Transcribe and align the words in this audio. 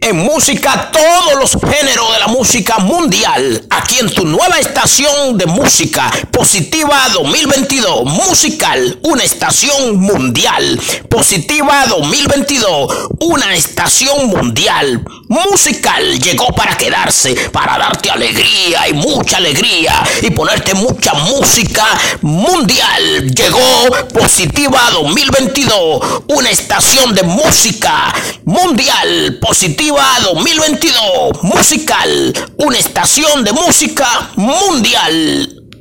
en 0.00 0.16
música 0.16 0.90
todos 0.92 1.34
los 1.38 1.52
géneros 1.52 2.12
de 2.12 2.18
la 2.18 2.28
música 2.28 2.78
mundial. 2.78 3.66
Aquí 3.70 3.98
en 3.98 4.10
tu 4.12 4.24
nueva 4.24 4.58
estación 4.58 5.38
de 5.38 5.46
música 5.46 6.10
positiva 6.30 7.08
2022. 7.12 8.04
Musical, 8.04 8.98
una 9.02 9.24
estación 9.24 9.96
mundial. 9.96 10.80
Positiva 11.08 11.86
2022, 11.86 13.08
una 13.20 13.54
estación 13.54 14.28
mundial. 14.28 15.04
Musical 15.28 16.18
llegó 16.18 16.46
para 16.48 16.76
quedarse, 16.76 17.34
para 17.50 17.78
darte 17.78 18.10
alegría 18.10 18.88
y 18.88 18.92
mucha 18.92 19.38
alegría 19.38 20.02
y 20.22 20.30
ponerte 20.30 20.74
mucha 20.74 21.14
música 21.14 21.84
mundial. 22.22 23.30
Llegó 23.34 23.60
Positiva 24.12 24.90
2022, 24.92 26.22
una 26.28 26.50
estación 26.50 27.14
de 27.14 27.22
música 27.22 28.14
mundial. 28.44 29.38
Positiva 29.40 30.04
2022 30.22 31.42
Musical, 31.42 32.34
una 32.56 32.78
estación 32.78 33.44
de 33.44 33.52
música 33.52 34.30
mundial. 34.36 35.53